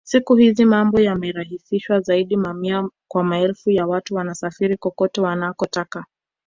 [0.03, 6.05] Siku hizi mambo yamerahisishwa zaidi mamia kwa maelfu ya watu wanasafiri kokote wanakotaka